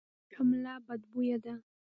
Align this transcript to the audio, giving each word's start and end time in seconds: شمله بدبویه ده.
شمله 0.31 0.73
بدبویه 0.87 1.37
ده. 1.43 1.53